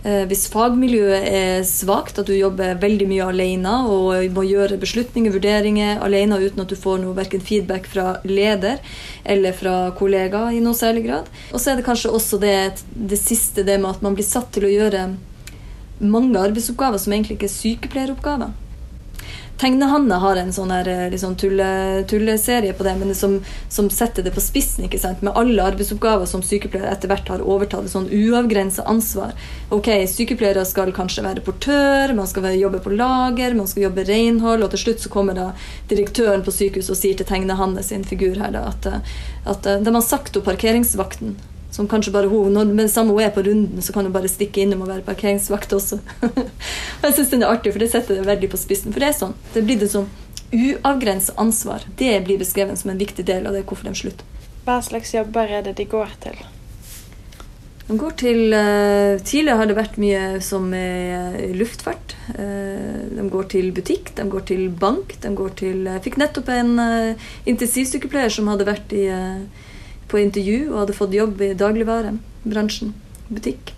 Hvis 0.03 0.49
fagmiljøet 0.51 1.27
er 1.31 1.61
svakt, 1.63 2.17
at 2.19 2.27
du 2.27 2.33
jobber 2.35 2.75
veldig 2.75 3.05
mye 3.07 3.27
alene 3.31 3.75
og 3.87 4.25
må 4.35 4.43
gjøre 4.43 4.75
beslutninger, 4.81 5.31
vurderinger 5.31 6.01
alene 6.03 6.41
uten 6.43 6.59
at 6.59 6.73
du 6.73 6.75
får 6.75 6.99
noe 6.99 7.15
verken 7.15 7.39
feedback 7.39 7.87
fra 7.87 8.17
leder 8.27 8.83
eller 9.23 9.55
fra 9.55 9.93
kollegaer 9.95 10.57
i 10.57 10.59
noe 10.63 10.75
særlig 10.75 11.05
grad. 11.07 11.31
Og 11.53 11.63
så 11.63 11.71
er 11.71 11.79
det 11.79 11.87
kanskje 11.87 12.11
også 12.11 12.41
det, 12.43 12.83
det 12.91 13.21
siste, 13.21 13.63
det 13.63 13.79
med 13.79 13.93
at 13.95 14.03
man 14.03 14.19
blir 14.19 14.27
satt 14.27 14.51
til 14.51 14.67
å 14.67 14.73
gjøre 14.73 15.05
mange 16.09 16.39
arbeidsoppgaver 16.39 17.01
som 17.01 17.15
egentlig 17.15 17.39
ikke 17.39 17.49
er 17.49 17.57
sykepleieroppgaver. 17.57 18.53
Tegnehanne 19.63 20.17
har 20.17 20.35
en 20.35 20.49
sånn 20.51 20.71
her, 20.73 20.87
liksom 21.13 21.35
tulle, 21.39 21.67
tulleserie 22.09 22.73
på 22.75 22.83
det, 22.83 22.95
men 22.99 23.13
som, 23.15 23.35
som, 23.71 23.89
setter 23.93 24.25
det 24.25 24.33
på 24.33 24.41
spissen. 24.41 24.87
ikke 24.87 24.99
sant? 24.99 25.21
Med 25.23 25.37
alle 25.39 25.63
arbeidsoppgaver 25.69 26.27
som 26.27 26.41
sykepleiere 26.43 26.89
etter 26.91 27.11
hvert 27.11 27.29
har 27.29 27.45
overtatt. 27.45 27.87
sånn 27.91 28.09
uavgrensa 28.09 28.83
ansvar. 28.89 29.31
Ok, 29.69 29.91
Sykepleiere 30.09 30.65
skal 30.65 30.91
kanskje 30.95 31.23
være 31.23 31.45
portør, 31.45 32.15
man 32.17 32.27
skal 32.27 32.49
jobbe 32.57 32.81
på 32.83 32.97
lager, 32.97 33.55
man 33.55 33.69
skal 33.69 33.87
jobbe 33.87 34.07
renhold, 34.09 34.65
og 34.65 34.73
til 34.73 34.83
slutt 34.87 35.05
så 35.05 35.13
kommer 35.13 35.37
da 35.37 35.47
direktøren 35.87 36.43
på 36.43 36.51
sykehuset 36.51 36.97
og 36.97 36.99
sier 36.99 37.21
til 37.21 37.29
Tegnehanne 37.29 37.85
sin 37.85 38.03
figur 38.03 38.41
her 38.41 38.51
da, 38.57 38.67
at, 38.73 38.89
at 39.47 39.73
de 39.85 39.95
har 39.95 40.03
sagt 40.05 40.35
opp 40.35 40.49
parkeringsvakten 40.49 41.37
som 41.73 41.87
kanskje 41.89 42.13
bare 42.13 42.29
hun, 42.29 42.53
når, 42.53 42.69
med 42.69 42.85
det 42.85 42.93
samme 42.93 43.15
hun 43.15 43.23
er 43.25 43.31
på 43.33 43.41
runden, 43.47 43.81
så 43.81 43.93
kan 43.95 44.05
hun 44.05 44.13
bare 44.13 44.29
stikke 44.29 44.61
innom 44.61 44.83
og 44.85 44.91
være 44.91 45.05
parkeringsvakt 45.07 45.73
også. 45.73 45.97
og 46.29 47.07
jeg 47.07 47.15
syns 47.15 47.31
den 47.33 47.41
er 47.41 47.49
artig, 47.49 47.73
for 47.73 47.81
det 47.81 47.89
setter 47.89 48.19
det 48.19 48.27
veldig 48.27 48.51
på 48.51 48.59
spissen. 48.61 48.93
For 48.93 49.01
det 49.01 49.09
er 49.09 49.17
sånn. 49.17 49.33
Det 49.55 49.65
blir 49.65 49.81
det 49.81 49.89
sånn 49.89 50.05
uavgrensa 50.53 51.33
ansvar. 51.41 51.87
Det 51.97 52.13
blir 52.27 52.37
beskrevet 52.37 52.77
som 52.79 52.93
en 52.93 53.01
viktig 53.01 53.25
del 53.25 53.49
av 53.49 53.57
det 53.57 53.65
hvorfor 53.65 53.89
de 53.89 53.95
slutter. 53.97 54.29
Hva 54.67 54.77
slags 54.85 55.15
jobber 55.15 55.49
er 55.49 55.65
det 55.65 55.73
de 55.81 55.87
går 55.89 56.13
til? 56.23 56.37
De 57.83 57.97
går 57.99 58.13
til 58.21 58.53
uh, 58.55 59.19
Tidligere 59.19 59.57
har 59.59 59.67
det 59.67 59.75
vært 59.75 59.97
mye 59.99 60.21
som 60.45 60.69
uh, 60.71 61.41
luftfart. 61.57 62.15
Uh, 62.37 63.17
de 63.17 63.25
går 63.33 63.49
til 63.57 63.73
butikk, 63.75 64.13
de 64.15 64.29
går 64.29 64.45
til 64.53 64.69
bank. 64.69 65.17
de 65.25 65.33
går 65.35 65.57
til, 65.59 65.83
Jeg 65.89 66.05
fikk 66.05 66.21
nettopp 66.21 66.53
en 66.53 66.77
intensivsykepleier 67.49 68.31
som 68.31 68.47
hadde 68.53 68.69
vært 68.69 68.93
i 68.95 69.07
på 70.11 70.19
intervju 70.21 70.59
og 70.71 70.83
hadde 70.83 70.97
fått 70.97 71.15
jobb 71.17 71.41
i 71.41 71.53
dagligvarebransjen, 71.57 72.93
butikk. 73.29 73.73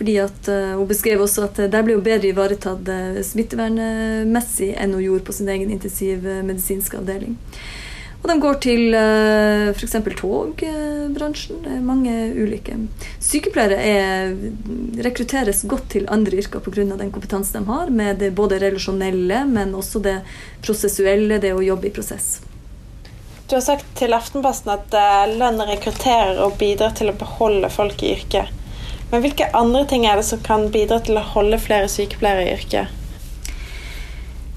Fordi 0.00 0.16
at, 0.22 0.48
uh, 0.48 0.78
Hun 0.78 0.88
beskrev 0.88 1.20
også 1.20 1.44
at 1.44 1.60
der 1.72 1.84
ble 1.84 1.98
hun 1.98 2.04
bedre 2.04 2.30
ivaretatt 2.30 2.88
smittevernmessig 3.26 4.72
enn 4.80 4.96
hun 4.96 5.04
gjorde 5.04 5.26
på 5.28 5.36
sin 5.36 5.50
egen 5.52 5.72
intensivmedisinske 5.74 6.96
avdeling. 6.96 7.36
Og 8.20 8.28
de 8.28 8.36
går 8.40 8.58
til 8.60 8.96
f.eks. 9.72 9.94
togbransjen. 10.18 11.62
Det 11.64 11.78
mange 11.84 12.12
ulike. 12.36 12.76
Sykepleiere 13.22 13.78
er, 13.80 14.34
rekrutteres 15.06 15.64
godt 15.68 15.88
til 15.96 16.08
andre 16.12 16.42
yrker 16.42 16.60
pga. 16.60 16.84
den 16.84 17.12
kompetansen 17.14 17.62
de 17.62 17.72
har, 17.72 17.90
med 17.90 18.20
det 18.20 18.34
både 18.36 18.60
relasjonelle, 18.60 19.46
men 19.48 19.74
også 19.74 20.04
det 20.04 20.20
prosessuelle, 20.62 21.40
det 21.40 21.54
å 21.56 21.64
jobbe 21.64 21.88
i 21.88 21.96
prosess. 21.96 22.40
Du 23.50 23.56
har 23.56 23.64
sagt 23.66 23.86
til 23.98 24.12
Aftenposten 24.14 24.70
at 24.70 24.92
uh, 24.94 25.26
lønn 25.26 25.58
rekrutterer 25.66 26.38
og 26.38 26.52
bidrar 26.60 26.92
til 26.94 27.08
å 27.10 27.16
beholde 27.18 27.66
folk 27.74 27.98
i 28.06 28.12
yrket. 28.14 28.52
Men 29.10 29.24
hvilke 29.24 29.48
andre 29.58 29.80
ting 29.90 30.04
er 30.06 30.20
det 30.20 30.26
som 30.28 30.38
kan 30.46 30.68
bidra 30.70 31.00
til 31.02 31.18
å 31.18 31.24
holde 31.32 31.58
flere 31.58 31.88
sykepleiere 31.90 32.44
i 32.44 32.52
yrket? 32.54 32.92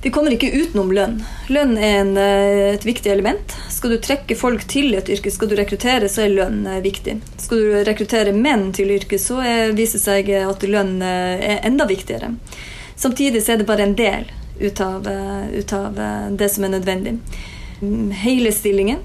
Vi 0.04 0.12
kommer 0.14 0.36
ikke 0.36 0.52
utenom 0.52 0.92
lønn. 0.94 1.16
Lønn 1.50 1.74
er 1.80 1.96
en, 2.04 2.12
eh, 2.22 2.74
et 2.76 2.86
viktig 2.86 3.10
element. 3.10 3.56
Skal 3.74 3.96
du 3.96 3.98
trekke 3.98 4.38
folk 4.38 4.68
til 4.70 4.94
et 4.94 5.10
yrke, 5.10 5.32
skal 5.32 5.50
du 5.50 5.56
rekruttere, 5.58 6.06
så 6.06 6.28
er 6.28 6.36
lønn 6.36 6.62
eh, 6.68 6.84
viktig. 6.86 7.18
Skal 7.42 7.64
du 7.64 7.82
rekruttere 7.88 8.36
menn 8.36 8.68
til 8.78 8.94
yrket, 8.94 9.26
så 9.26 9.40
er, 9.42 9.74
viser 9.74 9.98
det 9.98 10.04
seg 10.04 10.30
at 10.44 10.68
lønn 10.70 11.02
eh, 11.02 11.48
er 11.56 11.66
enda 11.66 11.90
viktigere. 11.90 12.36
Samtidig 12.94 13.42
er 13.50 13.58
det 13.58 13.66
bare 13.66 13.90
en 13.90 13.98
del 13.98 14.30
ut 14.62 14.86
av, 14.86 15.10
ut 15.50 15.74
av 15.74 15.98
det 16.38 16.52
som 16.54 16.68
er 16.68 16.76
nødvendig. 16.76 17.18
Hele 18.24 18.52
stillingen 18.56 19.04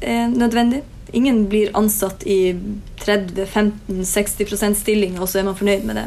er 0.00 0.28
nødvendig. 0.28 0.82
Ingen 1.12 1.46
blir 1.48 1.70
ansatt 1.78 2.26
i 2.26 2.56
30-15-60% 3.04 4.80
stillinger, 4.80 5.22
og 5.22 5.30
så 5.30 5.40
er 5.40 5.46
man 5.46 5.58
fornøyd 5.58 5.86
med 5.86 6.00
det. 6.00 6.06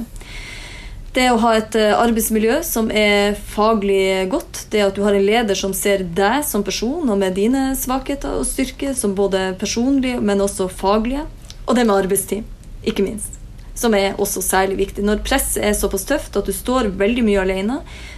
Det 1.15 1.25
å 1.31 1.39
ha 1.41 1.55
et 1.57 1.73
eh, 1.79 1.95
arbeidsmiljø 1.97 2.59
som 2.67 2.91
er 2.93 3.33
faglig 3.49 4.27
godt, 4.29 4.67
det 4.69 4.83
at 4.85 4.97
du 4.97 5.01
har 5.07 5.17
en 5.17 5.25
leder 5.25 5.57
som 5.57 5.73
ser 5.73 6.03
deg 6.03 6.43
som 6.45 6.65
person 6.65 7.09
og 7.09 7.17
med 7.17 7.33
dine 7.39 7.71
svakheter 7.79 8.37
og 8.37 8.45
styrker, 8.45 8.93
som 8.93 9.17
både 9.17 9.55
personlige, 9.59 10.21
men 10.21 10.45
også 10.45 10.69
faglige. 10.69 11.25
Og 11.65 11.75
det 11.77 11.87
med 11.87 12.03
arbeidstid, 12.03 12.45
ikke 12.85 13.07
minst. 13.07 13.38
Som 13.79 13.95
er 13.95 14.17
også 14.19 14.43
særlig 14.43 14.75
viktig. 14.81 15.05
Når 15.07 15.21
presset 15.23 15.63
er 15.63 15.77
såpass 15.77 16.03
tøft 16.09 16.35
at 16.35 16.49
du 16.49 16.51
står 16.55 16.91
veldig 16.99 17.23
mye 17.23 17.43
alene, 17.45 17.77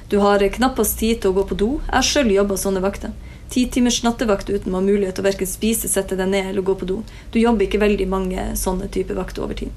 du 0.10 0.18
har 0.24 0.42
knappest 0.56 0.98
tid 1.00 1.22
til 1.22 1.32
å 1.32 1.38
gå 1.38 1.44
på 1.52 1.58
do. 1.60 1.70
Jeg 1.86 1.94
har 2.00 2.08
sjøl 2.08 2.32
jobba 2.34 2.58
sånne 2.58 2.82
vakter. 2.82 3.14
Ti 3.52 3.66
timers 3.68 4.00
nattevakt 4.06 4.50
uten 4.50 4.72
å 4.72 4.80
ha 4.80 4.86
mulighet 4.86 5.18
til 5.20 5.26
å 5.26 5.28
verken 5.28 5.50
spise, 5.50 5.92
sette 5.92 6.18
deg 6.18 6.32
ned 6.32 6.50
eller 6.50 6.66
gå 6.66 6.74
på 6.80 6.88
do. 6.90 7.02
Du 7.34 7.38
jobber 7.40 7.68
ikke 7.68 7.84
veldig 7.84 8.08
mange 8.10 8.48
sånne 8.58 8.90
typer 8.92 9.20
vakter 9.20 9.46
over 9.46 9.60
tid. 9.60 9.76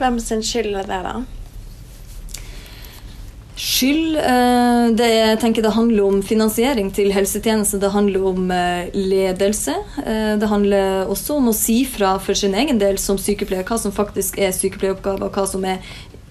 Hvem 0.00 0.18
sin 0.20 0.42
skyld 0.42 0.74
er 0.82 0.90
det, 0.90 1.00
da? 1.06 1.43
Skyld 3.54 4.16
eh, 4.18 4.84
det, 4.98 5.06
jeg 5.14 5.38
tenker 5.38 5.62
det 5.62 5.76
handler 5.76 6.08
om 6.08 6.22
finansiering 6.26 6.88
til 6.94 7.12
helsetjenester. 7.14 7.78
Det 7.78 7.92
handler 7.94 8.24
om 8.26 8.48
eh, 8.50 8.88
ledelse. 8.94 9.76
Eh, 10.02 10.32
det 10.40 10.48
handler 10.50 11.10
også 11.10 11.36
om 11.38 11.52
å 11.52 11.54
si 11.54 11.84
fra 11.86 12.16
for 12.18 12.34
sin 12.34 12.56
egen 12.58 12.80
del 12.82 12.98
som 12.98 13.18
sykepleier 13.20 13.62
hva 13.68 13.78
som 13.78 13.94
faktisk 13.94 14.40
er 14.42 14.50
sykepleieroppgaver, 14.56 15.30
hva 15.30 15.44
som 15.46 15.62
er 15.70 15.78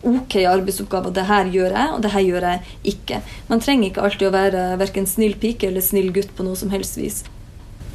ok 0.04 0.36
arbeidsoppgaver. 0.52 1.14
Det 1.16 1.24
her 1.30 1.48
gjør 1.54 1.78
jeg, 1.78 1.92
og 1.96 2.02
det 2.04 2.12
her 2.12 2.26
gjør 2.28 2.48
jeg 2.50 2.76
ikke. 2.92 3.20
Man 3.48 3.64
trenger 3.64 3.88
ikke 3.88 4.04
alltid 4.04 4.28
å 4.28 4.34
være 4.34 4.66
verken 4.82 5.08
snill 5.08 5.38
pike 5.40 5.70
eller 5.70 5.86
snill 5.86 6.12
gutt 6.12 6.34
på 6.36 6.44
noe 6.44 6.60
som 6.60 6.74
helst 6.76 7.00
vis. 7.00 7.22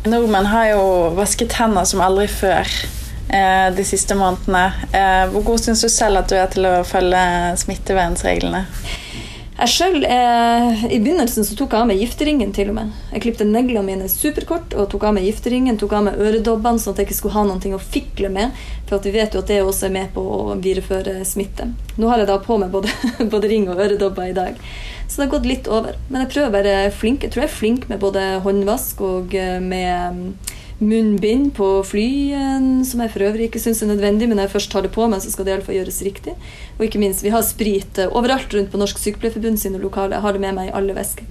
Nordmenn 0.09 0.49
har 0.49 0.71
jo 0.71 0.87
vasket 1.19 1.59
hender 1.59 1.85
som 1.91 2.01
aldri 2.01 2.25
før 2.33 2.73
de 3.29 3.85
siste 3.85 4.17
månedene. 4.17 4.87
Hvor 5.35 5.43
god 5.51 5.61
syns 5.61 5.83
du 5.85 5.91
selv 5.93 6.23
at 6.23 6.31
du 6.33 6.39
er 6.39 6.49
til 6.49 6.65
å 6.65 6.79
følge 6.89 7.21
smittevernreglene? 7.61 8.63
Jeg 9.59 9.71
selv, 9.73 10.05
eh, 10.07 10.85
I 10.87 11.01
begynnelsen 11.03 11.43
så 11.43 11.57
tok 11.59 11.73
jeg 11.75 11.83
av 11.83 11.87
meg 11.91 11.99
gifteringen. 11.99 12.53
til 12.55 12.69
og 12.69 12.75
med. 12.77 12.93
Jeg 13.13 13.23
klipte 13.23 13.45
neglene 13.45 13.83
mine 13.83 14.09
superkort 14.09 14.73
og 14.75 14.89
tok 14.91 15.03
av 15.03 15.15
meg 15.15 15.25
gifteringen, 15.25 15.77
tok 15.77 15.93
av 15.93 16.05
meg 16.05 16.15
øredobbene 16.15 16.79
sånn 16.79 16.95
at 16.95 16.99
jeg 16.99 17.09
ikke 17.09 17.17
skulle 17.17 17.35
ha 17.35 17.43
noe 17.43 17.75
å 17.75 17.81
fikle 17.81 18.31
med. 18.31 18.53
For 18.87 19.01
vi 19.01 19.11
vet 19.11 19.35
jo 19.35 19.41
at 19.41 19.49
det 19.49 19.63
også 19.65 19.87
er 19.87 19.91
med 19.91 20.15
på 20.15 20.21
å 20.21 20.55
videreføre 20.55 21.25
smitte. 21.27 21.75
Nå 21.97 22.09
har 22.09 22.19
jeg 22.19 22.29
da 22.29 22.39
på 22.39 22.57
meg 22.57 22.71
både, 22.71 22.89
både 23.33 23.49
ring 23.49 23.69
og 23.69 23.81
øredobber 23.83 24.31
i 24.31 24.33
dag. 24.33 24.55
Så 25.09 25.17
det 25.17 25.27
har 25.27 25.39
gått 25.39 25.51
litt 25.51 25.67
over. 25.67 25.97
Men 26.09 26.23
jeg 26.23 26.31
prøver 26.37 26.49
å 26.49 26.59
være 26.63 26.91
flink. 26.95 27.23
Jeg 27.23 27.33
tror 27.33 27.43
jeg 27.43 27.51
er 27.51 27.59
flink 27.59 27.89
med 27.89 27.99
både 27.99 28.39
håndvask 28.47 29.01
og 29.01 29.35
eh, 29.35 29.59
med 29.59 30.39
munnbind 30.79 31.51
på 31.57 31.67
fly, 31.87 32.09
som 32.87 33.03
jeg 33.03 33.11
for 33.11 33.27
øvrig 33.27 33.49
ikke 33.49 33.63
syns 33.63 33.83
er 33.83 33.91
nødvendig, 33.91 34.29
men 34.29 34.39
når 34.39 34.47
jeg 34.47 34.55
først 34.55 34.71
tar 34.73 34.87
det 34.87 34.93
på 34.95 35.09
meg, 35.11 35.23
så 35.23 35.33
skal 35.33 35.47
det 35.47 35.57
iallfall 35.57 35.79
gjøres 35.79 35.99
riktig. 36.07 36.37
Og 36.79 36.87
ikke 36.87 37.01
minst, 37.03 37.25
vi 37.27 37.35
har 37.35 37.43
sprit 37.47 37.99
eh, 37.99 38.13
overalt 38.15 38.55
rundt 38.55 38.71
på 38.71 38.79
Norsk 38.81 39.01
Sykepleierforbund 39.03 39.59
sine 39.59 39.83
lokaler. 39.83 40.17
Jeg 40.17 40.27
har 40.27 40.37
det 40.37 40.45
med 40.45 40.55
meg 40.61 40.71
i 40.71 40.77
alle 40.79 40.95
vesker. 40.95 41.27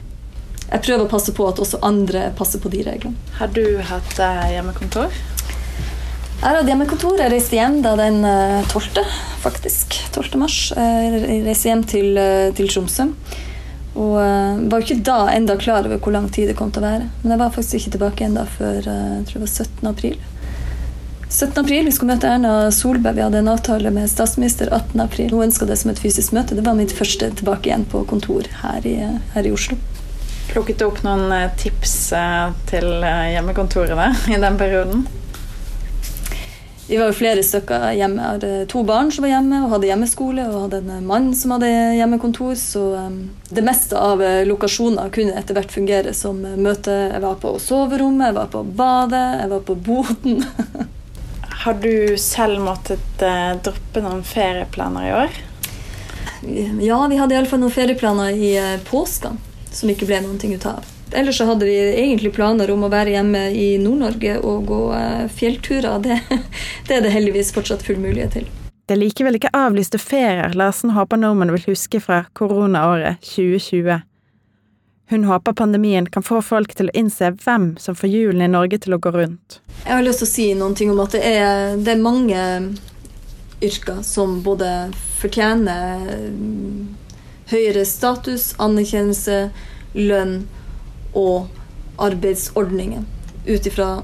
Jeg 0.67 0.83
prøver 0.83 1.05
å 1.05 1.11
passe 1.11 1.31
på 1.31 1.47
at 1.47 1.61
også 1.63 1.79
andre 1.87 2.27
passer 2.35 2.59
på 2.59 2.71
de 2.73 2.83
reglene. 2.83 3.15
Har 3.39 3.53
du 3.55 3.63
hatt 3.87 4.19
eh, 4.19 4.45
hjemmekontor? 4.57 5.15
Jeg 5.15 6.43
har 6.43 6.59
hatt 6.59 6.69
hjemmekontor. 6.69 7.15
Jeg 7.23 7.33
reiste 7.33 7.57
hjem 7.57 7.79
da 7.85 7.95
den 7.97 8.19
12., 8.67 8.99
eh, 8.99 9.17
faktisk. 9.47 10.01
12. 10.11 10.35
mars. 10.43 10.59
Jeg 10.75 11.43
reiste 11.47 11.71
hjem 11.71 11.87
til, 11.87 12.19
til 12.59 12.73
Tromsø. 12.75 13.13
Og 13.97 14.15
uh, 14.21 14.63
var 14.69 14.81
jo 14.81 14.85
ikke 14.85 15.03
da 15.07 15.19
enda 15.33 15.57
klar 15.57 15.87
over 15.87 15.97
hvor 15.97 16.13
lang 16.13 16.29
tid 16.33 16.51
det 16.51 16.57
kom 16.59 16.71
til 16.73 16.83
å 16.83 16.89
være. 16.91 17.09
Men 17.23 17.33
jeg 17.33 17.41
var 17.41 17.53
faktisk 17.55 17.79
ikke 17.79 17.93
tilbake 17.97 18.27
enda 18.27 18.45
før 18.57 18.79
uh, 18.85 19.13
jeg 19.17 19.29
tror 19.29 19.39
det 19.39 19.45
var 19.47 19.53
17. 19.53 19.91
april. 19.91 20.17
17. 21.27 21.57
april, 21.59 21.85
Vi 21.85 21.91
skulle 21.91 22.15
møte 22.15 22.29
Erna 22.31 22.53
Solberg. 22.71 23.17
Vi 23.17 23.25
hadde 23.25 23.41
en 23.41 23.51
avtale 23.51 23.91
med 23.91 24.07
statsminister 24.11 24.69
18. 24.71 25.01
april. 25.03 25.33
Hun 25.33 25.49
ønska 25.49 25.67
det 25.67 25.79
som 25.81 25.91
et 25.91 25.99
fysisk 25.99 26.35
møte. 26.37 26.55
Det 26.55 26.63
var 26.65 26.77
mitt 26.77 26.93
første 26.95 27.33
tilbake 27.41 27.71
igjen 27.71 27.87
på 27.89 28.05
kontor 28.07 28.47
her 28.61 28.85
i, 28.87 28.95
her 29.33 29.49
i 29.49 29.51
Oslo. 29.51 29.75
Plukket 30.47 30.79
du 30.79 30.87
opp 30.87 31.01
noen 31.03 31.27
eh, 31.35 31.49
tips 31.59 31.97
til 32.69 32.87
hjemmekontorene 33.03 34.13
i 34.35 34.39
den 34.39 34.59
perioden? 34.61 35.03
Vi 36.87 36.97
var 36.97 37.09
jo 37.11 37.17
flere 37.17 37.41
stykker 37.43 37.89
hjemme. 37.97 38.21
Jeg 38.21 38.37
hadde 38.37 38.67
to 38.71 38.81
barn 38.87 39.09
som 39.11 39.25
var 39.25 39.33
hjemme 39.33 39.57
og 39.65 39.73
hadde 39.73 39.89
hjemmeskole, 39.89 40.45
og 40.47 40.67
hadde 40.67 40.79
en 40.85 41.09
mann 41.09 41.33
som 41.35 41.51
hadde 41.57 41.67
hjemmekontor. 41.97 42.53
Så 42.55 42.83
um, 42.95 43.17
det 43.51 43.63
meste 43.67 43.99
av 43.99 44.23
eh, 44.23 44.45
lokasjoner 44.47 45.11
kunne 45.11 45.35
etter 45.35 45.57
hvert 45.57 45.73
fungere 45.73 46.15
som 46.15 46.39
eh, 46.47 46.55
møte. 46.55 46.95
Jeg 47.11 47.23
var 47.25 47.35
på 47.43 47.51
soverommet, 47.59 48.29
jeg 48.29 48.37
var 48.39 48.47
på 48.55 48.63
badet, 48.79 49.25
jeg 49.41 49.51
var 49.51 49.67
på 49.67 49.75
boden. 49.89 50.39
Har 51.67 51.75
du 51.83 52.15
selv 52.21 52.63
måttet 52.63 53.19
uh, 53.19 53.57
droppe 53.59 53.99
noen 54.05 54.23
ferieplaner 54.23 55.09
i 55.09 55.15
år? 55.25 55.39
Ja, 56.85 57.01
vi 57.11 57.17
hadde 57.19 57.35
iallfall 57.35 57.59
noen 57.59 57.75
ferieplaner 57.75 58.31
i 58.31 58.53
uh, 58.55 58.77
påska 58.87 59.33
som 59.75 59.91
ikke 59.91 60.07
ble 60.07 60.23
noen 60.23 60.39
ting 60.39 60.55
ut 60.55 60.69
av. 60.69 60.96
Ellers 61.11 61.37
så 61.37 61.45
hadde 61.45 61.65
vi 61.65 61.77
egentlig 61.77 62.33
planer 62.35 62.71
om 62.71 62.83
å 62.83 62.91
være 62.91 63.13
hjemme 63.15 63.43
i 63.55 63.67
Nord-Norge 63.79 64.37
og 64.43 64.65
gå 64.67 64.81
eh, 64.97 65.25
fjellturer. 65.31 65.99
Det, 66.03 66.19
det, 66.87 66.97
er 66.97 67.05
det 67.05 67.13
heldigvis 67.13 67.53
fortsatt 67.55 67.85
full 67.85 67.99
mulighet 68.03 68.35
til. 68.39 68.49
Det 68.87 68.95
er 68.95 69.01
likevel 69.01 69.35
ikke 69.39 69.51
avlyste 69.55 69.99
ferier 69.99 70.53
Larsen 70.55 70.93
håper 70.95 71.19
nordmenn 71.19 71.51
vil 71.55 71.73
huske 71.73 71.99
fra 72.03 72.21
koronaåret 72.37 73.19
2020. 73.23 74.03
Hun 75.07 75.23
håper 75.23 75.55
pandemien 75.55 76.07
kan 76.11 76.23
få 76.23 76.41
folk 76.43 76.73
til 76.75 76.89
å 76.91 76.95
innse 76.99 77.31
hvem 77.43 77.73
som 77.79 77.95
får 77.95 78.11
hjulene 78.11 78.47
i 78.47 78.51
Norge 78.51 78.79
til 78.83 78.95
å 78.95 78.99
gå 78.99 79.11
rundt. 79.15 79.61
Jeg 79.85 79.93
har 79.93 80.03
lyst 80.03 80.23
til 80.23 80.27
å 80.27 80.31
si 80.33 80.47
noen 80.59 80.75
ting 80.75 80.91
om 80.91 80.99
at 81.03 81.15
det 81.15 81.23
er, 81.23 81.75
det 81.79 81.93
er 81.93 82.03
mange 82.03 82.41
yrker 83.63 84.03
som 84.03 84.41
både 84.43 84.91
fortjener 85.21 86.03
høyere 87.47 87.85
status, 87.87 88.51
anerkjennelse, 88.59 89.47
lønn 89.95 90.41
og 91.13 91.47
arbeidsordningen. 91.97 93.05
Ut 93.47 93.65
ifra 93.65 94.03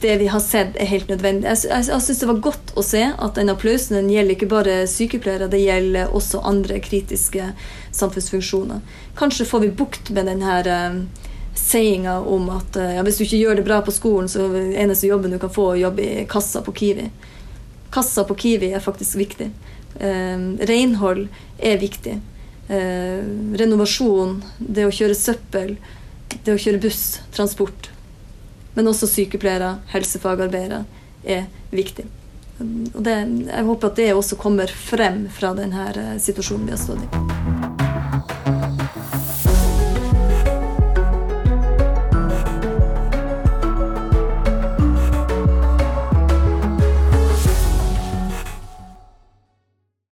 det 0.00 0.18
vi 0.20 0.26
har 0.26 0.40
sett, 0.40 0.76
er 0.76 0.90
helt 0.90 1.08
nødvendig. 1.08 1.48
Jeg, 1.48 1.70
jeg, 1.88 2.02
syns 2.04 2.20
det 2.20 2.28
var 2.28 2.42
godt 2.44 2.72
å 2.76 2.84
se 2.84 3.06
at 3.08 3.38
den 3.38 3.48
applausen 3.52 3.96
den 3.96 4.10
gjelder 4.12 4.36
ikke 4.36 4.50
bare 4.50 4.74
sykepleiere, 4.90 5.48
det 5.48 5.62
gjelder 5.62 6.12
også 6.14 6.42
andre 6.44 6.76
kritiske 6.84 7.52
samfunnsfunksjoner. 7.96 8.82
Kanskje 9.16 9.48
får 9.48 9.64
vi 9.64 9.72
bukt 9.80 10.12
med 10.12 10.28
denne 10.28 10.58
uh, 10.60 10.68
eh, 10.74 11.24
sayinga 11.56 12.18
om 12.20 12.50
at 12.52 12.76
uh, 12.76 12.90
ja, 12.98 13.06
hvis 13.06 13.20
du 13.20 13.24
ikke 13.24 13.40
gjør 13.40 13.60
det 13.60 13.66
bra 13.70 13.80
på 13.84 13.94
skolen, 13.96 14.28
så 14.28 14.50
er 14.50 14.76
eneste 14.84 15.08
jobben 15.08 15.32
du 15.32 15.40
kan 15.40 15.52
få, 15.52 15.70
å 15.72 15.80
jobbe 15.80 16.04
i 16.04 16.28
kassa 16.28 16.62
på 16.66 16.76
Kiwi. 16.76 17.08
Kassa 17.94 18.26
på 18.28 18.36
Kiwi 18.36 18.74
er 18.76 18.84
faktisk 18.84 19.16
viktig. 19.16 19.48
Eh, 19.98 20.38
renhold 20.68 21.28
er 21.58 21.78
viktig. 21.80 22.20
Eh, 22.68 23.22
renovasjon, 23.58 24.42
det 24.58 24.84
å 24.84 24.92
kjøre 24.92 25.16
søppel 25.16 25.78
det 26.48 26.56
å 26.56 26.60
kjøre 26.60 26.82
buss, 26.82 27.02
transport, 27.36 27.90
men 28.76 28.88
også 28.88 29.08
sykepleiere, 29.10 29.76
helsefagarbeidere, 29.92 30.84
er 31.28 31.48
viktig. 31.74 32.06
Og 32.58 33.02
det, 33.06 33.18
jeg 33.50 33.66
håper 33.68 33.92
at 33.92 34.00
det 34.00 34.12
også 34.14 34.38
kommer 34.40 34.70
frem 34.72 35.26
fra 35.34 35.52
denne 35.58 36.16
situasjonen 36.22 36.70
vi 36.70 36.74
har 36.74 36.82
stått 36.86 37.04
i. 37.06 37.37